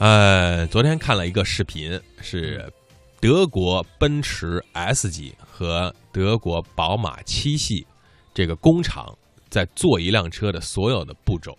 [0.00, 2.72] 呃，昨天看了一个视频，是
[3.20, 7.86] 德国奔驰 S 级和德国宝马七系
[8.32, 9.14] 这个工厂
[9.50, 11.54] 在做一辆车的所有的步骤。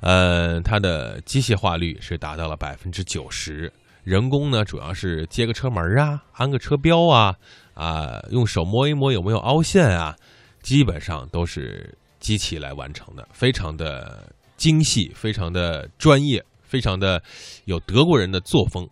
[0.00, 3.72] 呃，它的机械化率是达到了百分之九十，
[4.02, 7.36] 人工呢主要是接个车门啊，安个车标啊，
[7.74, 10.16] 啊，用手摸一摸有没有凹陷啊，
[10.60, 16.44] 基本上都是机器来完成的，非常的精细，非常的专业。
[16.66, 17.22] 非常的
[17.64, 18.88] 有德国人的作风，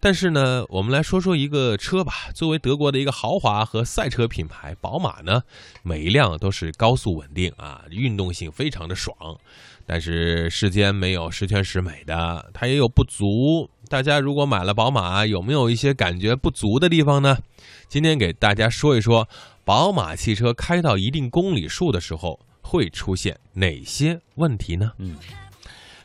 [0.00, 2.12] 但是呢，我们来说说一个车吧。
[2.34, 5.42] 作为德国的一个豪华和赛车品牌，宝马呢，
[5.82, 9.16] 每一辆都是高速稳定啊，运动性非常的爽。
[9.86, 13.70] 但是世间没有十全十美的，它也有不足。
[13.88, 17.38] 大家如果买了宝马，有没有一些感觉不足的地方呢？
[17.88, 19.26] 今天给大家说一说，
[19.64, 24.92] 宝马汽车开到一定公里数的时候会出现哪些问题呢？
[24.98, 25.16] 嗯。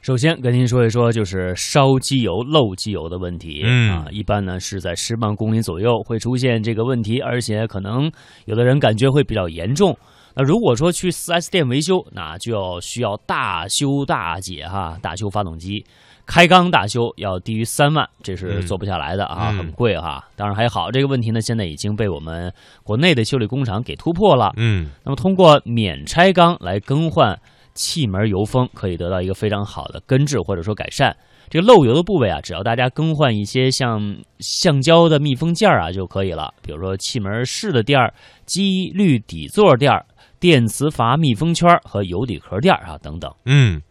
[0.03, 8.11] 首先跟您说一说，就是烧机油漏机油的问题啊，一般呢是在十万公里左右会出现这个问题，而且可能
[8.43, 9.97] 有的人感觉会比较严重。
[10.35, 15.85] 那如果说去 4S 店维修，那就要需要大修大解哈，大修发动机，
[16.25, 20.21] 开缸大修要低于三万，这是做不下来的啊，很贵哈。
[20.35, 24.51] 当然还好，这个问题呢现在已经被我们国内的修理工厂给突破了。
[24.57, 27.39] 嗯，那么通过免拆缸来更换。
[27.73, 31.15] 气门油封可以得到一个非常好的根治或者说改善。
[31.49, 36.51] 这个漏油的部位啊，只要大家更换一些像橡胶的密封件啊就可以了。
[36.61, 38.11] 比如说气门室的垫儿、
[38.45, 40.03] 机滤底座垫儿、
[40.39, 43.31] 电磁阀密封圈和油底壳垫儿啊等等。
[43.45, 43.81] 嗯，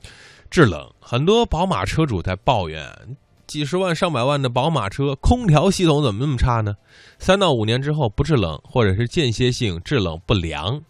[0.50, 2.84] 制冷，很多宝马车主在抱怨，
[3.46, 6.74] 几十万上百万的宝马车空调系统怎么那么差呢？
[7.18, 10.80] 三到五年之后不制冷，或者是间歇性制冷不良。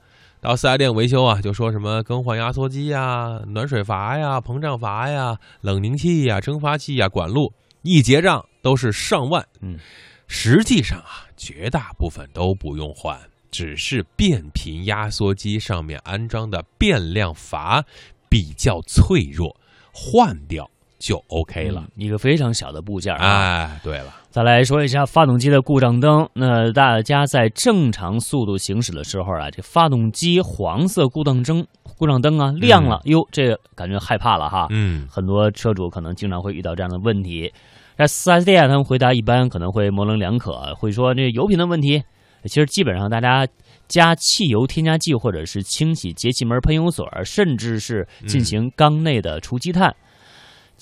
[0.43, 9.47] 到四 S 店维修啊，就说什么更换压缩机呀、暖水阀呀、膨胀阀呀、冷凝器呀、蒸发器呀、管路，一结账都是上万。
[9.61, 9.79] 嗯，
[10.27, 13.17] 实际上啊，绝大部分都不用换，
[13.53, 17.85] 只是变频压缩机上面安装的变量阀
[18.29, 19.57] 比较脆弱，
[19.93, 20.69] 换掉。
[21.03, 23.13] 就 OK 了，一个非常小的部件。
[23.17, 26.29] 哎，对了，再来说一下发动机的故障灯。
[26.35, 31.67] 那大家在正常速度行驶的时候啊，这发动机黄色故障灯
[31.99, 34.69] 故障灯啊亮了，哟，这感觉害怕了哈。
[34.71, 37.53] 嗯，很多车主可能经常会遇到这样的问题。
[37.99, 42.01] 在四 S 店，他们回答一般可能会模棱两可，会说这油品的问题。
[42.45, 43.47] 其实基本上大家
[43.89, 49.95] 加汽油添加剂，或者是清洗节气门喷油嘴，甚至是进行缸内的除积碳。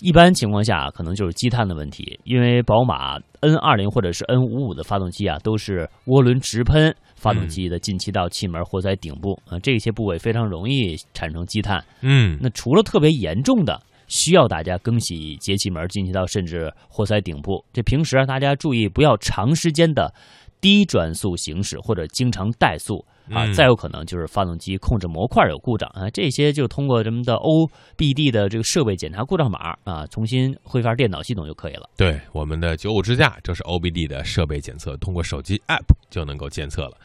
[0.03, 11.85] 一般情况下，可能就是积碳的问题，因为宝马 N 二零或者是 N 五五的发动机啊，都是涡轮直喷发动机的进气道、气门、活塞顶部啊，这些部位非常容易产生积碳。
[12.01, 17.65] 嗯，那除了特别严重的，需要大家更洗节气门、进气道，甚至活塞顶部。
[17.73, 20.13] 这平时啊大家注意不要长时间的
[20.61, 23.05] 低转速行驶，或者经常怠速。
[23.33, 31.89] 啊，再有可能就是发动机控制模块有故障啊，这些就通过咱们的 OBD 的这个设备检查故障码啊，重新恢发电脑系统就可以了。
[31.97, 36.97] 对，我们的九五支架就是 OBD 的设备检测，通过手机 App 就能够监测了。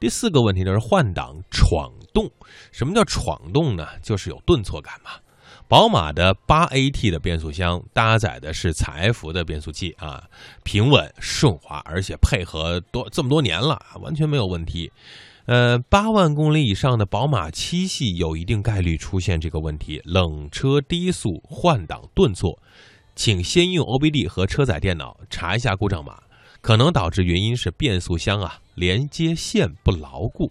[0.00, 2.28] 第四个问题就是换挡闯动，
[2.72, 3.86] 什么叫闯动呢？
[4.02, 5.10] 就是有顿挫感嘛。
[5.68, 10.22] 宝马的八 AT 的变速箱搭载的是采埃孚的变速器啊，
[10.64, 14.92] 平稳顺滑，而且配合多这么多年了，完全没有问题。
[15.46, 22.56] 呃，八万公里以上的宝马七系有一定概率出现这个问题，冷车低速换挡顿挫，
[23.16, 26.22] 请先用 OBD 和车载电脑查一下故障码，
[26.60, 30.50] 可能导致原因是变速箱啊连接线不牢固，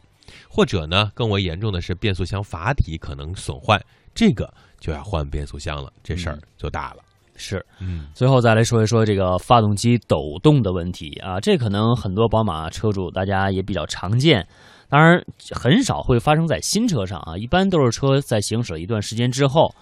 [0.49, 3.81] 或者呢更为严重的是变速箱阀体可能损坏，
[4.13, 7.03] 这个就要换变速箱了，这事儿就大了。
[7.41, 14.47] 是，嗯，最后再来说一说这个发动机抖动的问题啊，这可能很多宝马车主大家也比较常见。
[14.87, 19.73] 当然，很少会发生在新车上啊，一般都是车在行驶一段时间之后，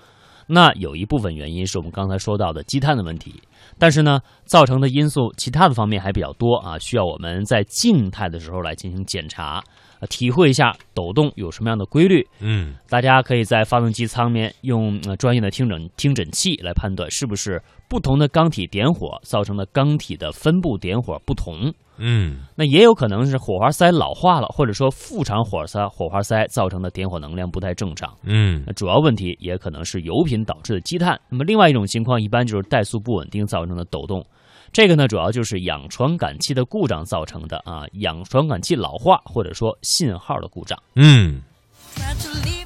[0.52, 3.36] 那有一部分原因是我们刚才说到的积碳的问题，
[3.78, 9.64] 但是呢，造成的因素其他的方面还比较多啊，需要我们在静态的时候来进行检查。
[10.10, 12.26] 体会一下抖动有什么样的规律？
[12.40, 21.74] 嗯，大家可以在发动机舱面用专业的听诊听诊器来判断是不是不同的缸体点火造成的缸体的分布点火不同。
[22.00, 28.12] 嗯，那也有可能是火花塞老化了，或者说副厂火塞火花塞造成的点火能量不太正常。
[28.24, 31.20] 嗯，那主要问题也可能是油品导致的积碳。
[31.30, 34.26] 那么另外一种情况，一般就是怠速不稳定造成的抖动。
[34.72, 40.78] 这个呢，主要就是氧传感器的故障造成的啊，氧传感器老化或者说信号的故障。
[40.96, 41.42] 嗯。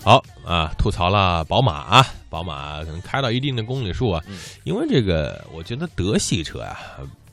[0.03, 4.21] 好啊，吐槽了宝马啊，宝马可能开到一定的公里数啊，
[4.65, 6.77] 因为这个，我觉得德系车啊。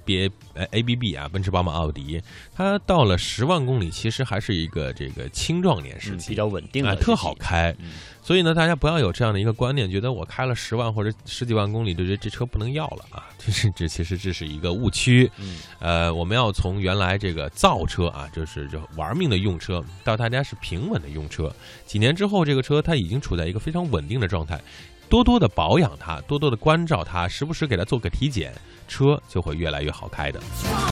[0.04, 0.30] 别
[0.70, 2.20] A B B 啊，奔驰、宝马、奥迪，
[2.54, 7.74] 它到了十万公里，其实还是一个这个青壮年时期，比较稳定啊，特好开。
[8.22, 13.26] 所以呢，大家不要有这样的一个观念，觉得我开了十万或者十几万公里，就觉得这车不能要了啊。
[13.38, 15.28] 这是这其实这是一个误区。
[15.78, 21.52] 呃，我们要从原来这个造车啊，就是就玩命的用车，到大家是平稳的用车。
[21.86, 24.60] 几年之后，这个车它已经处在一个非常稳定的状态。
[25.10, 28.54] 多多的保养它，多多的关照它，时不时给它做个体检，
[28.86, 30.40] 车就会越来越好开的。